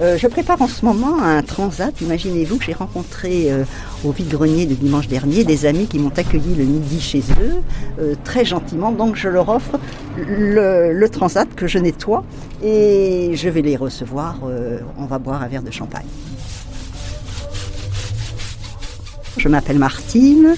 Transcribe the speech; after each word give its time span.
Euh, 0.00 0.16
je 0.16 0.28
prépare 0.28 0.62
en 0.62 0.68
ce 0.68 0.84
moment 0.84 1.20
un 1.22 1.42
transat. 1.42 2.00
Imaginez-vous 2.00 2.58
que 2.58 2.64
j'ai 2.64 2.72
rencontré 2.72 3.50
euh, 3.50 3.64
au 4.04 4.12
vide-grenier 4.12 4.64
de 4.66 4.74
dimanche 4.74 5.08
dernier 5.08 5.42
des 5.42 5.66
amis 5.66 5.86
qui 5.88 5.98
m'ont 5.98 6.12
accueilli 6.16 6.54
le 6.54 6.64
midi 6.64 7.00
chez 7.00 7.22
eux, 7.40 7.56
euh, 7.98 8.14
très 8.22 8.44
gentiment. 8.44 8.92
Donc 8.92 9.16
je 9.16 9.28
leur 9.28 9.48
offre 9.48 9.78
le, 10.16 10.92
le 10.92 11.08
transat 11.08 11.52
que 11.52 11.66
je 11.66 11.78
nettoie 11.78 12.24
et 12.62 13.32
je 13.34 13.48
vais 13.48 13.62
les 13.62 13.76
recevoir. 13.76 14.36
on 14.98 15.06
va 15.06 15.18
boire 15.18 15.42
un 15.42 15.48
verre 15.48 15.62
de 15.62 15.70
champagne. 15.70 16.06
Je 19.36 19.48
m'appelle 19.48 19.78
Martine 19.78 20.54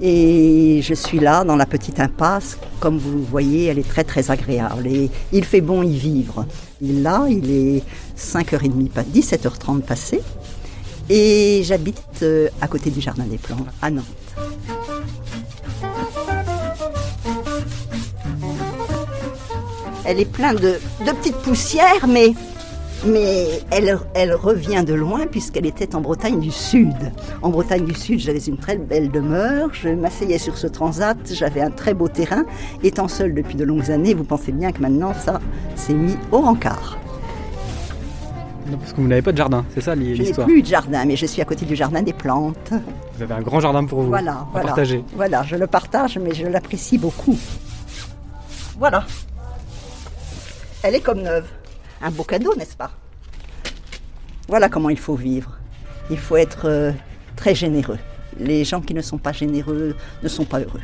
et 0.00 0.80
je 0.82 0.94
suis 0.94 1.18
là 1.18 1.44
dans 1.44 1.56
la 1.56 1.66
petite 1.66 2.00
impasse. 2.00 2.58
Comme 2.80 2.98
vous 2.98 3.22
voyez, 3.22 3.66
elle 3.66 3.78
est 3.78 3.88
très 3.88 4.04
très 4.04 4.30
agréable 4.30 4.86
et 4.86 5.10
il 5.32 5.44
fait 5.44 5.60
bon 5.60 5.82
y 5.82 5.96
vivre. 5.96 6.46
Là, 6.80 7.26
il 7.28 7.50
est 7.50 7.82
5h30, 8.16 8.88
pas 8.88 9.02
17h30 9.02 9.82
passé. 9.82 10.22
Et 11.08 11.62
j'habite 11.64 12.22
euh, 12.22 12.48
à 12.60 12.68
côté 12.68 12.90
du 12.90 13.00
Jardin 13.00 13.24
des 13.24 13.38
Plantes, 13.38 13.66
à 13.82 13.90
Nantes. 13.90 14.04
Elle 20.04 20.20
est 20.20 20.24
pleine 20.24 20.56
de 20.56 20.78
petites 21.04 21.36
poussières, 21.36 22.06
mais 22.08 22.32
mais 23.06 23.46
elle, 23.70 23.98
elle 24.14 24.34
revient 24.34 24.84
de 24.86 24.94
loin 24.94 25.26
puisqu'elle 25.26 25.66
était 25.66 25.94
en 25.94 26.00
Bretagne 26.00 26.38
du 26.40 26.50
Sud. 26.50 26.94
En 27.42 27.48
Bretagne 27.48 27.84
du 27.84 27.94
Sud, 27.94 28.18
j'avais 28.20 28.38
une 28.40 28.58
très 28.58 28.76
belle 28.76 29.10
demeure, 29.10 29.70
je 29.72 29.88
m'asseyais 29.88 30.38
sur 30.38 30.58
ce 30.58 30.66
transat, 30.66 31.16
j'avais 31.32 31.60
un 31.62 31.70
très 31.70 31.94
beau 31.94 32.08
terrain. 32.08 32.44
Étant 32.82 33.08
seule 33.08 33.34
depuis 33.34 33.54
de 33.56 33.64
longues 33.64 33.90
années, 33.90 34.14
vous 34.14 34.24
pensez 34.24 34.52
bien 34.52 34.72
que 34.72 34.80
maintenant 34.82 35.14
ça 35.14 35.40
s'est 35.76 35.94
mis 35.94 36.16
au 36.30 36.40
rencard. 36.40 36.98
Non, 38.70 38.76
parce 38.76 38.92
que 38.92 39.00
vous 39.00 39.08
n'avez 39.08 39.22
pas 39.22 39.32
de 39.32 39.36
jardin, 39.38 39.64
c'est 39.74 39.80
ça 39.80 39.94
Je 39.94 40.00
l'histoire 40.00 40.46
n'ai 40.46 40.52
plus 40.52 40.62
de 40.62 40.66
jardin, 40.66 41.04
mais 41.04 41.16
je 41.16 41.26
suis 41.26 41.42
à 41.42 41.44
côté 41.44 41.64
du 41.66 41.74
jardin 41.74 42.02
des 42.02 42.12
plantes. 42.12 42.70
Vous 43.16 43.22
avez 43.22 43.34
un 43.34 43.40
grand 43.40 43.60
jardin 43.60 43.84
pour 43.84 44.02
vous 44.02 44.08
Voilà, 44.08 44.46
voilà. 44.52 44.66
partager. 44.68 45.04
Voilà, 45.16 45.42
je 45.42 45.56
le 45.56 45.66
partage, 45.66 46.18
mais 46.18 46.34
je 46.34 46.46
l'apprécie 46.46 46.98
beaucoup. 46.98 47.36
Voilà. 48.78 49.04
Elle 50.82 50.94
est 50.94 51.00
comme 51.00 51.22
neuve 51.22 51.46
un 52.00 52.10
beau 52.10 52.24
cadeau, 52.24 52.54
n'est-ce 52.56 52.76
pas? 52.76 52.90
Voilà 54.48 54.68
comment 54.68 54.90
il 54.90 54.98
faut 54.98 55.14
vivre. 55.14 55.58
Il 56.10 56.18
faut 56.18 56.36
être 56.36 56.66
euh, 56.68 56.92
très 57.36 57.54
généreux. 57.54 57.98
Les 58.38 58.64
gens 58.64 58.80
qui 58.80 58.94
ne 58.94 59.02
sont 59.02 59.18
pas 59.18 59.32
généreux 59.32 59.96
ne 60.22 60.28
sont 60.28 60.44
pas 60.44 60.60
heureux. 60.60 60.80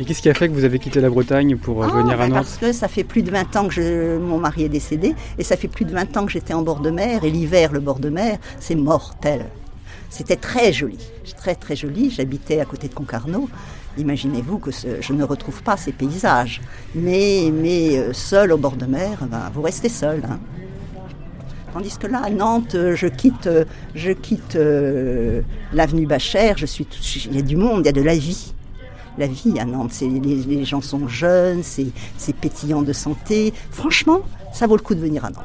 Et 0.00 0.04
qu'est-ce 0.04 0.22
qui 0.22 0.30
a 0.30 0.34
fait 0.34 0.48
que 0.48 0.54
vous 0.54 0.64
avez 0.64 0.78
quitté 0.78 0.98
la 1.00 1.10
Bretagne 1.10 1.56
pour 1.56 1.84
euh, 1.84 1.88
Ah, 1.92 1.96
venir 1.98 2.14
à 2.14 2.16
ben 2.16 2.28
Nantes 2.28 2.36
Parce 2.44 2.56
que 2.56 2.72
ça 2.72 2.88
fait 2.88 3.04
plus 3.04 3.22
de 3.22 3.30
20 3.30 3.54
ans 3.56 3.68
que 3.68 3.74
je- 3.74 4.16
mon 4.18 4.38
mari 4.38 4.64
est 4.64 4.68
décédé, 4.70 5.14
et 5.38 5.44
ça 5.44 5.56
fait 5.58 5.68
plus 5.68 5.84
de 5.84 5.92
20 5.92 6.16
ans 6.16 6.24
que 6.24 6.32
j'étais 6.32 6.54
en 6.54 6.62
bord 6.62 6.80
de 6.80 6.90
mer, 6.90 7.22
et 7.22 7.30
l'hiver, 7.30 7.70
le 7.72 7.80
bord 7.80 7.98
de 7.98 8.08
mer, 8.08 8.38
c'est 8.58 8.74
mortel. 8.76 9.44
C'était 10.08 10.36
très 10.36 10.72
joli, 10.72 10.98
très 11.36 11.54
très 11.54 11.76
joli. 11.76 12.10
J'habitais 12.10 12.60
à 12.60 12.64
côté 12.64 12.88
de 12.88 12.94
Concarneau. 12.94 13.48
Imaginez-vous 13.98 14.58
que 14.58 14.70
ce- 14.70 15.00
je 15.00 15.12
ne 15.12 15.22
retrouve 15.22 15.62
pas 15.62 15.76
ces 15.76 15.92
paysages. 15.92 16.60
Mais, 16.94 17.50
mais 17.52 17.98
euh, 17.98 18.12
seul 18.12 18.52
au 18.52 18.56
bord 18.56 18.76
de 18.76 18.86
mer, 18.86 19.18
ben, 19.30 19.50
vous 19.54 19.62
restez 19.62 19.88
seul. 19.90 20.22
hein. 20.28 20.40
Tandis 21.72 21.96
que 21.98 22.08
là, 22.08 22.22
à 22.24 22.30
Nantes, 22.30 22.74
euh, 22.74 22.96
je 22.96 23.06
quitte, 23.06 23.48
je 23.94 24.10
quitte 24.10 24.56
euh, 24.56 25.42
l'avenue 25.72 26.06
Bachère, 26.06 26.56
je 26.58 26.66
suis, 26.66 26.84
tout- 26.86 26.98
il 27.26 27.36
y 27.36 27.38
a 27.38 27.42
du 27.42 27.56
monde, 27.56 27.82
il 27.82 27.86
y 27.86 27.90
a 27.90 27.92
de 27.92 28.02
la 28.02 28.16
vie. 28.16 28.54
La 29.20 29.26
vie 29.26 29.58
à 29.60 29.66
Nantes, 29.66 29.90
c'est- 29.92 30.08
les, 30.08 30.36
les 30.36 30.64
gens 30.64 30.80
sont 30.80 31.06
jeunes, 31.06 31.62
c'est 31.62 31.92
pétillant 32.40 32.80
de 32.80 32.92
santé. 32.94 33.52
Franchement, 33.70 34.20
ça 34.52 34.66
vaut 34.66 34.76
le 34.76 34.82
coup 34.82 34.94
de 34.94 35.00
venir 35.00 35.24
à 35.26 35.30
Nantes. 35.30 35.44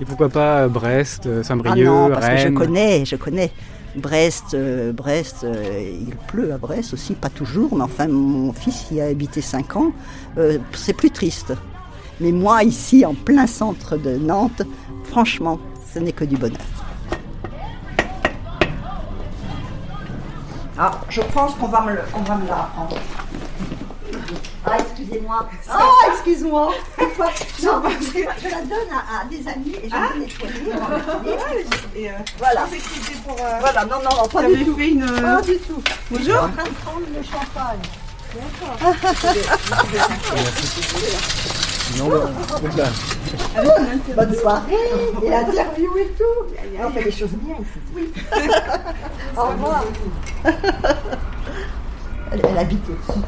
Et 0.00 0.04
pourquoi 0.04 0.28
pas 0.28 0.62
euh, 0.62 0.68
Brest, 0.68 1.26
euh, 1.26 1.40
Ah 1.40 1.44
Saint-Brieuc, 1.44 1.86
non, 1.86 2.08
parce 2.10 2.28
que 2.28 2.36
je 2.38 2.48
connais, 2.48 3.04
je 3.04 3.14
connais. 3.16 3.52
Brest, 3.94 4.54
euh, 4.54 4.92
Brest, 4.92 5.44
euh, 5.44 5.92
il 6.08 6.14
pleut 6.26 6.52
à 6.52 6.58
Brest 6.58 6.92
aussi, 6.94 7.14
pas 7.14 7.28
toujours, 7.28 7.76
mais 7.76 7.82
enfin 7.84 8.08
mon 8.08 8.52
fils 8.52 8.86
y 8.90 9.00
a 9.00 9.06
habité 9.06 9.40
5 9.40 9.76
ans, 9.76 9.92
euh, 10.38 10.58
c'est 10.72 10.92
plus 10.92 11.10
triste. 11.10 11.52
Mais 12.20 12.32
moi 12.32 12.62
ici, 12.64 13.04
en 13.06 13.14
plein 13.14 13.46
centre 13.46 13.96
de 13.96 14.16
Nantes, 14.16 14.62
franchement, 15.04 15.58
ce 15.94 15.98
n'est 16.00 16.12
que 16.12 16.24
du 16.24 16.36
bonheur. 16.36 16.58
Ah, 20.82 20.92
je 21.10 21.20
pense 21.20 21.54
qu'on 21.56 21.68
va 21.68 21.82
me, 21.82 21.92
le- 21.92 22.02
on 22.14 22.20
va 22.22 22.36
me 22.36 22.48
la 22.48 22.54
prendre. 22.74 22.96
Ah, 24.64 24.76
excusez-moi. 24.78 25.46
Ah, 25.70 25.78
excuse-moi. 26.12 26.70
Non, 27.62 27.82
parce 27.82 27.96
que 27.96 28.18
je 28.20 28.48
la 28.48 28.62
donne 28.62 28.90
à, 28.90 29.20
à 29.20 29.24
des 29.28 29.46
amis 29.46 29.74
et 29.82 29.90
je 29.90 29.94
vais 29.94 30.18
nettoyer. 30.20 30.72
nettoyer. 31.22 31.66
Et 31.94 32.08
euh, 32.08 32.12
Voilà. 32.38 32.62
que 32.62 32.76
c'était 32.78 33.18
pour. 33.26 33.36
Euh, 33.38 33.58
Voilà, 33.60 33.84
non, 33.84 33.96
non, 34.02 34.16
non, 34.22 34.28
pas 34.28 34.42
du 34.44 34.64
tout. 34.64 34.74
fait 34.76 34.88
une. 34.88 35.04
Pas 35.06 35.42
du 35.42 35.58
tout. 35.58 35.82
Bonjour. 36.10 36.18
Je 36.18 36.22
suis 36.24 36.32
en 36.32 36.48
train 36.48 36.64
de 36.64 36.74
prendre 36.82 37.06
le 37.14 37.22
champagne. 37.22 37.82
Bonne 44.14 44.34
soirée 44.34 44.74
et 45.24 45.28
l'interview 45.30 45.96
et 45.98 46.08
tout. 46.18 46.54
On 46.84 46.90
fait 46.90 47.04
des 47.04 47.12
choses 47.12 47.30
bien 47.30 47.54
ici. 47.56 47.80
Oui. 47.94 48.12
Au 49.40 49.46
revoir. 49.46 49.84
Elle, 52.30 52.42
elle 52.44 52.58
habite 52.58 52.84
au-dessus. 52.90 53.24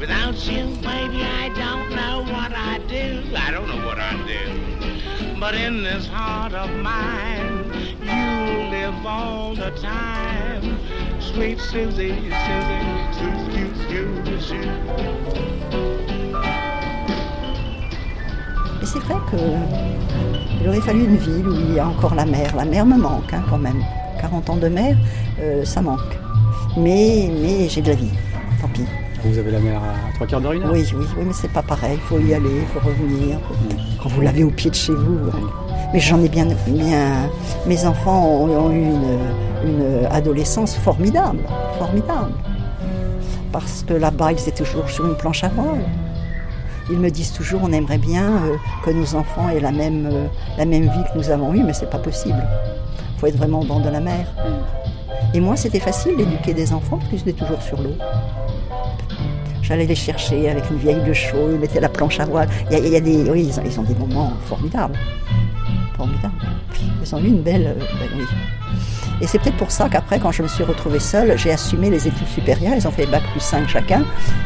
Without 0.00 0.46
you, 0.46 0.64
baby, 0.76 1.22
I 1.22 1.50
don't 1.50 1.90
know 1.90 2.22
what 2.32 2.52
I 2.54 2.78
do. 2.88 3.24
I 3.36 3.50
don't 3.50 3.68
know 3.68 3.84
what 3.86 3.98
I 3.98 4.14
do. 4.26 5.38
But 5.38 5.54
in 5.54 5.82
this 5.82 6.06
heart 6.06 6.54
of 6.54 6.70
mine, 6.76 7.70
you 8.00 8.70
live 8.70 9.04
all 9.04 9.54
the 9.54 9.70
time. 9.82 10.78
Sweet 11.20 11.60
Susie, 11.60 12.14
Susie, 12.14 12.82
Susie, 13.12 13.70
Susie, 13.86 14.40
Susie. 14.40 15.97
Mais 18.80 18.86
c'est 18.86 18.98
vrai 19.00 19.14
que 19.30 19.36
il 20.60 20.68
aurait 20.68 20.80
fallu 20.80 21.04
une 21.04 21.16
ville 21.16 21.46
où 21.48 21.52
il 21.54 21.74
y 21.74 21.78
a 21.78 21.86
encore 21.86 22.14
la 22.14 22.24
mer. 22.24 22.54
La 22.56 22.64
mer 22.64 22.84
me 22.86 22.96
manque 22.96 23.32
hein, 23.32 23.42
quand 23.48 23.58
même. 23.58 23.82
40 24.20 24.50
ans 24.50 24.56
de 24.56 24.68
mer, 24.68 24.96
euh, 25.40 25.64
ça 25.64 25.80
manque. 25.80 26.00
Mais, 26.76 27.30
mais 27.42 27.68
j'ai 27.68 27.80
de 27.82 27.88
la 27.88 27.94
vie. 27.94 28.10
Tant 28.60 28.68
pis. 28.68 28.84
Vous 29.24 29.36
avez 29.38 29.50
la 29.50 29.58
mer 29.60 29.80
à 29.80 30.12
trois 30.14 30.26
quarts 30.26 30.40
d'heure, 30.40 30.52
une 30.52 30.62
heure 30.62 30.72
Oui, 30.72 30.84
oui, 30.96 31.04
oui, 31.16 31.24
mais 31.26 31.32
c'est 31.32 31.50
pas 31.52 31.62
pareil. 31.62 31.94
Il 31.94 32.00
faut 32.00 32.18
y 32.20 32.34
aller, 32.34 32.60
il 32.62 32.66
faut 32.66 32.86
revenir. 32.86 33.38
Quand 34.02 34.08
vous 34.10 34.20
l'avez 34.20 34.44
au 34.44 34.50
pied 34.50 34.70
de 34.70 34.74
chez 34.76 34.92
vous. 34.92 35.18
hein. 35.32 35.40
Mais 35.92 36.00
j'en 36.00 36.20
ai 36.22 36.28
bien, 36.28 36.46
bien. 36.66 37.28
Mes 37.66 37.84
enfants 37.86 38.24
ont, 38.26 38.66
ont 38.66 38.70
eu 38.72 38.82
une, 38.82 39.18
une 39.64 40.06
adolescence 40.10 40.74
formidable, 40.76 41.40
formidable. 41.78 42.32
Parce 43.52 43.84
que 43.86 43.94
là-bas, 43.94 44.32
ils 44.32 44.40
étaient 44.40 44.62
toujours 44.64 44.88
sur 44.88 45.06
une 45.06 45.16
planche 45.16 45.42
à 45.44 45.48
voile. 45.48 45.84
Ils 46.90 46.98
me 46.98 47.10
disent 47.10 47.32
toujours, 47.32 47.60
on 47.62 47.72
aimerait 47.72 47.98
bien 47.98 48.30
euh, 48.30 48.56
que 48.84 48.90
nos 48.90 49.14
enfants 49.14 49.48
aient 49.50 49.60
la 49.60 49.72
même, 49.72 50.08
euh, 50.10 50.26
la 50.56 50.64
même 50.64 50.84
vie 50.84 51.04
que 51.12 51.18
nous 51.18 51.30
avons 51.30 51.52
eue, 51.52 51.62
mais 51.62 51.74
c'est 51.74 51.90
pas 51.90 51.98
possible. 51.98 52.42
Il 53.14 53.20
faut 53.20 53.26
être 53.26 53.36
vraiment 53.36 53.60
au 53.60 53.64
bord 53.64 53.80
de 53.80 53.90
la 53.90 54.00
mer. 54.00 54.26
Et 55.34 55.40
moi, 55.40 55.56
c'était 55.56 55.80
facile 55.80 56.16
d'éduquer 56.16 56.54
des 56.54 56.72
enfants 56.72 56.96
parce 56.96 57.10
qu'ils 57.10 57.28
étaient 57.28 57.44
toujours 57.44 57.60
sur 57.60 57.80
l'eau. 57.82 57.94
J'allais 59.60 59.84
les 59.84 59.94
chercher 59.94 60.48
avec 60.48 60.70
une 60.70 60.78
vieille 60.78 61.02
de 61.06 61.12
chaux, 61.12 61.50
ils 61.50 61.58
mettaient 61.58 61.80
la 61.80 61.90
planche 61.90 62.20
à 62.20 62.24
voile. 62.24 62.48
Il 62.70 62.78
y 62.78 62.80
a, 62.80 62.86
il 62.86 62.92
y 62.92 62.96
a 62.96 63.00
des, 63.00 63.30
oui, 63.30 63.46
ils 63.48 63.60
ont, 63.60 63.62
ils 63.66 63.78
ont 63.78 63.82
des 63.82 63.94
moments 63.94 64.32
formidables. 64.46 64.98
Formidables. 65.94 66.32
Ils 67.02 67.14
ont 67.14 67.18
eu 67.18 67.26
une 67.26 67.42
belle, 67.42 67.76
belle 67.76 68.18
vie. 68.18 68.57
Et 69.20 69.26
c'est 69.26 69.38
peut-être 69.38 69.56
pour 69.56 69.70
ça 69.70 69.88
qu'après, 69.88 70.20
quand 70.20 70.30
je 70.30 70.42
me 70.42 70.48
suis 70.48 70.62
retrouvée 70.62 71.00
seule, 71.00 71.36
j'ai 71.36 71.50
assumé 71.50 71.90
les 71.90 72.06
études 72.06 72.28
supérieures. 72.28 72.74
Ils 72.76 72.86
ont 72.86 72.92
fait 72.92 73.06
bac 73.06 73.22
plus 73.32 73.40
5 73.40 73.68
chacun. 73.68 74.04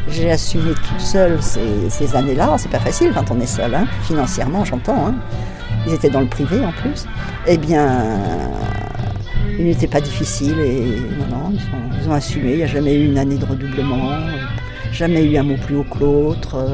J'ai 0.09 0.31
assumé 0.31 0.73
toute 0.73 1.01
seule 1.01 1.39
ces, 1.43 2.17
années-là. 2.17 2.57
C'est 2.59 2.71
pas 2.71 2.79
facile 2.79 3.13
quand 3.15 3.31
on 3.31 3.41
est 3.41 3.47
seul, 3.47 3.75
hein. 3.75 3.87
financièrement, 4.05 4.65
j'entends. 4.65 5.09
hein. 5.09 5.15
ils 5.87 5.93
étaient 5.93 6.11
dans 6.11 6.21
le 6.21 6.27
privé 6.27 6.65
en 6.65 6.73
plus, 6.73 7.07
eh 7.47 7.59
bien, 7.59 8.13
il 9.59 9.67
n'était 9.67 9.87
pas 9.87 10.01
difficile 10.01 10.59
et 10.59 11.03
non, 11.31 11.51
non, 11.51 11.59
ils 12.01 12.09
ont, 12.09 12.13
assumé. 12.13 12.53
Il 12.53 12.57
n'y 12.59 12.63
a 12.63 12.67
jamais 12.67 12.95
eu 12.95 13.07
une 13.07 13.19
année 13.19 13.37
de 13.37 13.45
redoublement, 13.45 14.11
jamais 14.93 15.25
eu 15.25 15.37
un 15.37 15.43
mot 15.43 15.57
plus 15.57 15.77
haut 15.77 15.85
que 15.85 15.99
l'autre. 15.99 16.67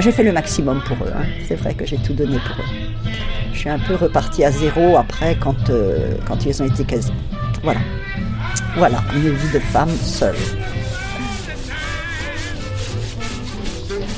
j'ai 0.00 0.12
fait 0.12 0.24
le 0.24 0.32
maximum 0.32 0.82
pour 0.86 0.96
eux. 1.06 1.12
Hein. 1.16 1.24
C'est 1.46 1.56
vrai 1.56 1.74
que 1.74 1.86
j'ai 1.86 1.98
tout 1.98 2.14
donné 2.14 2.38
pour 2.38 2.64
eux. 2.64 3.12
Je 3.54 3.60
suis 3.60 3.70
un 3.70 3.78
peu 3.78 3.94
reparti 3.94 4.44
à 4.44 4.50
zéro 4.50 4.96
après 4.96 5.36
quand, 5.40 5.70
euh, 5.70 6.16
quand 6.26 6.44
ils 6.44 6.62
ont 6.62 6.66
été 6.66 6.84
quasi. 6.84 7.12
Voilà. 7.62 7.80
Voilà, 8.76 9.02
une 9.14 9.30
vie 9.30 9.52
de 9.54 9.60
femme 9.60 9.88
seule. 10.02 10.34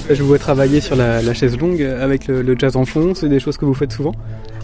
Je 0.09 0.23
vous 0.23 0.29
vois 0.29 0.39
travailler 0.39 0.81
sur 0.81 0.97
la, 0.97 1.35
chaise 1.35 1.59
longue 1.59 1.83
avec 1.83 2.29
le, 2.29 2.57
jazz 2.59 2.77
en 2.77 2.85
fond, 2.85 3.13
c'est 3.15 3.29
des 3.29 3.39
choses 3.39 3.57
que 3.59 3.65
vous 3.67 3.75
faites 3.75 3.93
souvent? 3.93 4.13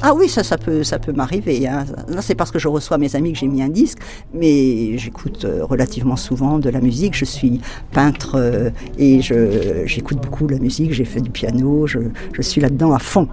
Ah 0.01 0.15
oui, 0.15 0.29
ça, 0.29 0.43
ça 0.43 0.57
peut, 0.57 0.83
ça 0.83 0.99
peut 0.99 1.13
m'arriver. 1.13 1.69
Hein. 1.69 1.85
c'est 2.21 2.35
parce 2.35 2.51
que 2.51 2.59
je 2.59 2.67
reçois 2.67 2.97
mes 2.99 3.15
amis 3.15 3.33
que 3.33 3.39
j'ai 3.39 3.47
mis 3.49 3.63
un 3.63 3.69
disque, 3.69 3.99
mais 4.33 4.97
j'écoute 4.99 5.45
euh, 5.45 5.65
relativement 5.65 6.17
souvent 6.17 6.59
de 6.59 6.71
la 6.71 6.81
musique. 6.81 7.15
Je 7.15 7.25
suis 7.25 7.61
peintre 7.93 8.37
euh, 8.37 8.71
et 8.99 9.21
j'écoute 9.21 10.19
beaucoup 10.19 10.49
la 10.49 10.59
musique. 10.59 10.93
J'ai 10.93 11.05
fait 11.05 11.21
du 11.21 11.31
piano, 11.31 11.87
je, 11.87 12.01
suis 12.41 12.61
là-dedans 12.61 12.93
à 12.95 12.99
fond. 12.99 13.29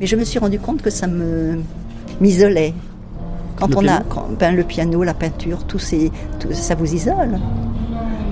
Mais 0.00 0.06
je 0.06 0.16
me 0.16 0.24
suis 0.24 0.38
rendu 0.38 0.58
compte 0.58 0.82
que 0.82 0.90
ça 0.90 1.06
me 1.06 1.58
m'isolait. 2.20 2.74
Quand 3.58 3.74
on 3.76 3.86
a 3.88 4.02
ben, 4.38 4.54
le 4.54 4.62
piano, 4.62 5.02
la 5.02 5.14
peinture, 5.14 5.64
tout, 5.64 5.80
ces, 5.80 6.12
tout 6.38 6.48
ça 6.52 6.74
vous 6.74 6.94
isole. 6.94 7.38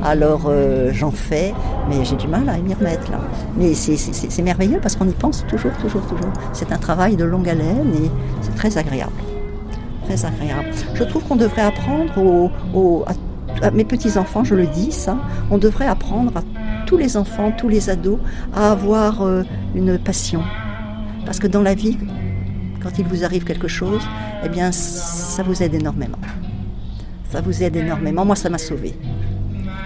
Alors 0.04 0.42
euh, 0.46 0.90
j'en 0.92 1.10
fais, 1.10 1.52
mais 1.88 2.04
j'ai 2.04 2.14
du 2.14 2.28
mal 2.28 2.48
à 2.48 2.58
m'y 2.58 2.74
remettre 2.74 3.10
là. 3.10 3.18
Mais 3.56 3.74
c'est 3.74 4.42
merveilleux 4.42 4.78
parce 4.80 4.94
qu'on 4.94 5.08
y 5.08 5.12
pense 5.12 5.44
toujours, 5.48 5.72
toujours, 5.80 6.02
toujours. 6.02 6.32
C'est 6.52 6.70
un 6.70 6.78
travail 6.78 7.16
de 7.16 7.24
longue 7.24 7.48
haleine 7.48 7.92
et 8.04 8.10
c'est 8.40 8.54
très 8.54 8.78
agréable. 8.78 9.12
Très 10.04 10.24
agréable. 10.24 10.68
Je 10.94 11.02
trouve 11.02 11.24
qu'on 11.24 11.34
devrait 11.34 11.62
apprendre 11.62 12.50
à, 13.62 13.70
mes 13.72 13.84
petits-enfants, 13.84 14.44
je 14.44 14.54
le 14.54 14.66
dis 14.66 14.92
ça, 14.92 15.16
on 15.50 15.58
devrait 15.58 15.86
apprendre 15.86 16.30
à 16.36 16.42
tous 16.86 16.98
les 16.98 17.16
enfants, 17.16 17.50
tous 17.56 17.68
les 17.68 17.90
ados, 17.90 18.20
à 18.54 18.70
avoir 18.70 19.22
euh, 19.22 19.42
une 19.74 19.98
passion. 19.98 20.42
Parce 21.26 21.40
que 21.40 21.48
dans 21.48 21.62
la 21.62 21.74
vie, 21.74 21.98
quand 22.82 22.98
il 22.98 23.04
vous 23.04 23.24
arrive 23.24 23.44
quelque 23.44 23.68
chose, 23.68 24.02
eh 24.44 24.48
bien, 24.48 24.70
ça 24.72 25.42
vous 25.42 25.62
aide 25.62 25.74
énormément. 25.74 26.18
Ça 27.30 27.40
vous 27.40 27.62
aide 27.62 27.76
énormément. 27.76 28.24
Moi, 28.24 28.36
ça 28.36 28.48
m'a 28.48 28.58
sauvé. 28.58 28.94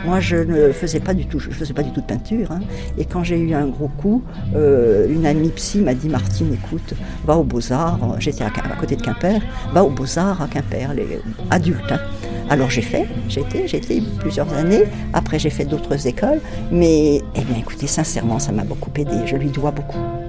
Moi, 0.05 0.21
je 0.21 0.37
ne 0.37 0.73
faisais 0.73 1.01
pas 1.01 1.13
du 1.13 1.27
tout, 1.27 1.39
je 1.39 1.51
faisais 1.51 1.75
pas 1.75 1.83
du 1.83 1.91
tout 1.93 2.01
de 2.01 2.07
peinture. 2.07 2.53
Hein. 2.53 2.61
Et 2.97 3.05
quand 3.05 3.23
j'ai 3.23 3.39
eu 3.39 3.55
un 3.55 3.67
gros 3.67 3.89
coup, 3.89 4.23
euh, 4.55 5.07
une 5.11 5.27
amie 5.27 5.51
psy 5.51 5.81
m'a 5.81 5.95
dit 5.95 6.09
Martine, 6.09 6.55
écoute, 6.55 6.95
va 7.27 7.37
aux 7.37 7.45
Beaux 7.45 7.73
Arts. 7.73 7.99
J'étais 8.19 8.45
à, 8.45 8.51
côté 8.79 8.97
de 8.97 9.03
Quimper. 9.03 9.41
Va 9.73 9.85
aux 9.85 9.91
Beaux 9.91 10.19
Arts 10.19 10.41
à 10.41 10.47
Quimper, 10.47 10.95
les 10.95 11.21
adultes. 11.51 11.93
Hein. 11.93 12.01
Alors 12.49 12.69
j'ai 12.69 12.83
fait, 12.83 13.07
j'ai 13.29 13.77
été 13.77 14.03
plusieurs 14.19 14.53
années. 14.55 14.85
Après, 15.13 15.39
j'ai 15.39 15.51
fait 15.51 15.65
d'autres 15.65 16.07
écoles. 16.07 16.41
Mais, 16.73 17.23
eh 17.35 17.43
bien, 17.43 17.57
écoutez, 17.59 17.87
sincèrement, 17.87 18.39
ça 18.39 18.53
m'a 18.53 18.65
beaucoup 18.65 18.91
aidé. 18.97 19.27
Je 19.27 19.37
lui 19.37 19.51
dois 19.51 19.71
beaucoup. 19.71 20.20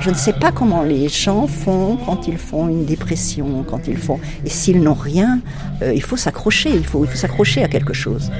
Je, 0.00 0.08
ne 0.08 0.14
sais 0.14 0.32
pas 0.32 0.50
comment 0.50 0.82
les 0.82 1.08
gens 1.08 1.46
font 1.46 1.98
quand 2.06 2.26
ils 2.26 2.38
font 2.38 2.68
une 2.68 2.86
dépression, 2.86 3.64
quand 3.68 3.86
ils 3.86 3.98
font. 3.98 4.18
Et 4.44 4.48
s'ils 4.48 4.82
n'ont 4.82 4.94
rien, 4.94 5.40
euh, 5.82 5.92
il 5.92 6.02
faut 6.02 6.16
s'accrocher, 6.16 6.70
il 6.70 6.86
faut, 6.86 7.04
il 7.04 7.10
faut 7.10 7.18
s'accrocher 7.18 7.62
à 7.62 7.68
quelque 7.68 7.92
chose. 7.92 8.30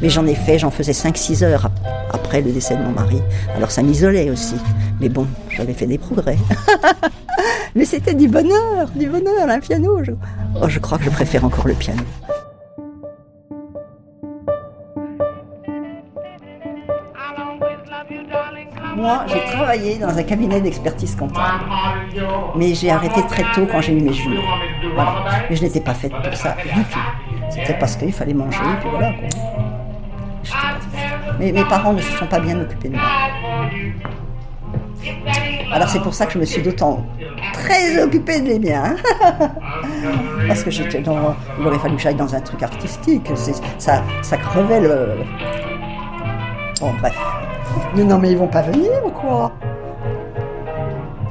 Mais 0.00 0.08
j'en 0.08 0.26
ai 0.26 0.34
fait, 0.34 0.58
j'en 0.58 0.70
faisais 0.70 0.92
5-6 0.92 1.42
heures 1.42 1.70
après 2.12 2.40
le 2.40 2.52
décès 2.52 2.76
de 2.76 2.82
mon 2.82 2.92
mari. 2.92 3.18
Alors 3.56 3.72
ça 3.72 3.82
m'isolait 3.82 4.30
aussi. 4.30 4.54
Mais 5.00 5.08
bon, 5.08 5.26
j'avais 5.50 5.72
fait 5.72 5.86
des 5.86 5.98
progrès. 5.98 6.38
Mais 7.74 7.84
c'était 7.84 8.14
du 8.14 8.28
bonheur, 8.28 8.88
du 8.94 9.08
bonheur, 9.08 9.48
un 9.48 9.58
piano. 9.58 9.98
Oh, 10.60 10.68
je 10.68 10.78
crois 10.78 10.98
que 10.98 11.04
je 11.04 11.10
préfère 11.10 11.44
encore 11.44 11.66
le 11.66 11.74
piano. 11.74 12.02
Moi, 18.96 19.24
j'ai 19.26 19.44
travaillé 19.44 19.98
dans 19.98 20.16
un 20.16 20.22
cabinet 20.22 20.60
d'expertise 20.60 21.14
comptable. 21.16 21.64
Mais 22.56 22.74
j'ai 22.74 22.90
arrêté 22.90 23.22
très 23.28 23.44
tôt 23.54 23.66
quand 23.70 23.80
j'ai 23.80 23.92
eu 23.92 24.00
mes 24.00 24.12
jumeaux. 24.12 24.42
Mais 25.48 25.56
je 25.56 25.62
n'étais 25.62 25.80
pas 25.80 25.94
faite 25.94 26.12
pour 26.12 26.34
ça 26.34 26.56
du 26.62 26.84
tout. 26.84 26.98
C'était 27.50 27.74
parce 27.74 27.96
qu'il 27.96 28.12
fallait 28.12 28.34
manger, 28.34 28.58
et 28.58 28.80
puis 28.80 28.90
voilà. 28.90 29.12
Mais 31.38 31.52
mes 31.52 31.64
parents 31.64 31.92
ne 31.92 32.00
se 32.00 32.12
sont 32.12 32.26
pas 32.26 32.40
bien 32.40 32.60
occupés 32.60 32.88
de 32.88 32.96
moi. 32.96 33.04
Alors 35.72 35.88
c'est 35.88 36.00
pour 36.00 36.14
ça 36.14 36.26
que 36.26 36.32
je 36.32 36.38
me 36.38 36.44
suis 36.44 36.62
d'autant 36.62 37.04
très 37.52 38.02
occupée 38.02 38.40
de 38.40 38.48
les 38.48 38.58
miens. 38.58 38.96
Parce 40.48 40.62
que 40.62 40.70
j'étais 40.70 41.00
dans. 41.00 41.34
Il 41.58 41.66
aurait 41.66 41.78
fallu 41.78 41.96
que 41.96 42.02
j'aille 42.02 42.14
dans 42.14 42.34
un 42.34 42.40
truc 42.40 42.62
artistique. 42.62 43.30
Ça, 43.78 44.02
ça 44.22 44.36
crevait 44.36 44.80
le. 44.80 45.18
Bon, 46.80 46.92
bref. 47.00 47.16
Mais 47.94 48.04
non, 48.04 48.18
mais 48.18 48.32
ils 48.32 48.38
vont 48.38 48.48
pas 48.48 48.62
venir 48.62 48.90
ou 49.04 49.10
quoi? 49.10 49.52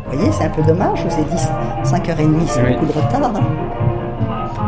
Vous 0.06 0.18
voyez, 0.18 0.31
c'est 0.31 0.45
un 0.45 0.50
peu 0.50 0.62
dommage, 0.62 1.00
je 1.00 1.07
vous 1.07 1.22
ai 1.22 1.24
dit 1.24 1.42
5h30, 1.83 2.48
c'est 2.48 2.63
beaucoup 2.63 2.86
de 2.86 2.92
retard. 2.92 3.31
Hein. 3.36 3.42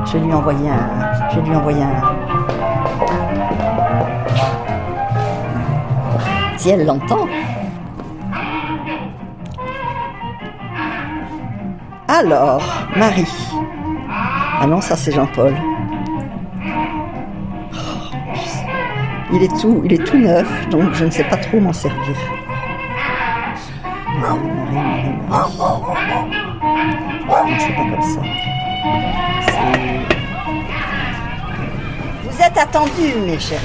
Je 0.06 0.14
vais 0.14 0.26
lui 0.26 0.34
envoyer 0.34 0.70
un. 0.70 1.30
Je 1.30 1.40
vais 1.40 1.48
lui 1.50 1.56
envoyer 1.56 1.84
un. 1.84 2.02
Si 6.58 6.70
elle 6.70 6.86
l'entend. 6.86 7.28
Alors, 12.08 12.64
Marie. 12.96 13.28
Ah 14.62 14.68
non, 14.68 14.80
ça 14.82 14.96
c'est 14.96 15.12
Jean-Paul. 15.12 15.54
Il 19.36 19.42
est 19.42 19.60
tout, 19.60 19.82
il 19.84 19.94
est 19.94 20.04
tout 20.04 20.18
neuf, 20.18 20.48
donc 20.70 20.94
je 20.94 21.06
ne 21.06 21.10
sais 21.10 21.24
pas 21.24 21.38
trop 21.38 21.60
m'en 21.60 21.74
servir. 21.74 22.16
C'est 27.60 27.76
pas 27.76 27.90
comme 27.90 28.02
ça. 28.02 28.22
Vous 32.24 32.42
êtes 32.42 32.58
attendus, 32.58 33.16
mes 33.26 33.40
chéris. 33.40 33.62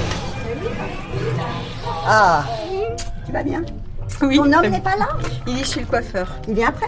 Ah, 2.07 2.43
tu 3.25 3.31
vas 3.31 3.43
bien? 3.43 3.61
Oui, 4.21 4.37
Ton 4.37 4.51
homme 4.51 4.67
n'est 4.67 4.81
pas 4.81 4.95
là? 4.97 5.07
Il 5.47 5.59
est 5.59 5.63
chez 5.63 5.81
le 5.81 5.85
coiffeur. 5.85 6.27
Il 6.47 6.55
vient 6.55 6.69
après? 6.69 6.87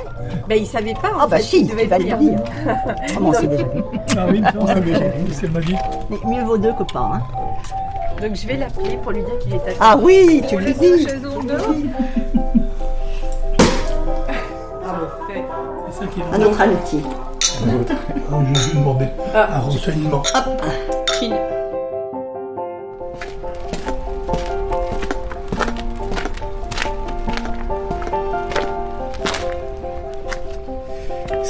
Ben 0.49 0.57
il 0.57 0.65
savait 0.65 0.93
pas. 0.93 1.11
Ah, 1.19 1.27
bah 1.27 1.39
si, 1.39 1.61
il 1.61 1.67
devait 1.67 1.85
le 1.85 2.03
dire. 2.03 2.17
Comment 3.13 3.31
c'est 3.33 3.47
déjà 3.47 3.63
vu 3.63 3.81
Ah 4.17 4.25
oui, 4.29 4.41
on 4.59 4.67
s'est 4.67 4.81
déjà 4.81 5.07
vu, 5.09 5.31
c'est 5.31 5.51
magique. 5.51 5.77
Mais 6.09 6.17
mieux 6.25 6.43
vaut 6.43 6.57
deux 6.57 6.73
que 6.73 6.83
pas, 6.91 7.11
hein. 7.13 7.21
Donc 8.21 8.35
je 8.35 8.45
vais 8.45 8.57
l'appeler 8.57 8.97
pour 8.97 9.11
lui 9.11 9.23
dire 9.23 9.39
qu'il 9.39 9.53
est 9.55 9.67
à 9.67 9.73
Ah 9.79 9.97
oui, 9.99 10.43
tu 10.47 10.55
le 10.57 10.73
dis. 10.73 11.07
Un 16.31 16.41
autre 16.41 16.61
amitié. 16.61 16.99
Je 17.41 17.65
vais 17.65 18.79
demander 18.79 19.07
un 19.33 19.59
renseignement. 19.59 20.21
Hop. 20.35 21.60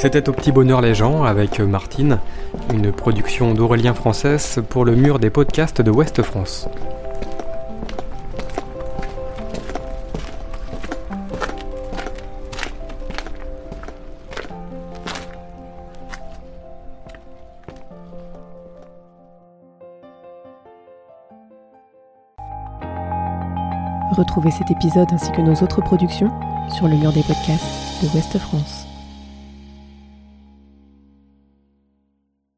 C'était 0.02 0.28
au 0.28 0.32
Petit 0.32 0.50
Bonheur 0.50 0.80
les 0.80 0.96
gens 0.96 1.22
avec 1.22 1.60
Martine, 1.60 2.18
une 2.74 2.90
production 2.90 3.54
d'Aurélien 3.54 3.94
Française 3.94 4.60
pour 4.68 4.84
le 4.84 4.96
mur 4.96 5.20
des 5.20 5.30
podcasts 5.30 5.80
de 5.80 5.92
Ouest 5.92 6.22
France. 6.22 6.66
Retrouvez 24.16 24.50
cet 24.50 24.68
épisode 24.68 25.06
ainsi 25.12 25.30
que 25.30 25.40
nos 25.40 25.54
autres 25.62 25.80
productions 25.80 26.32
sur 26.70 26.88
le 26.88 26.96
mur 26.96 27.12
des 27.12 27.22
podcasts 27.22 28.02
de 28.02 28.08
Ouest 28.16 28.36
France. 28.38 28.81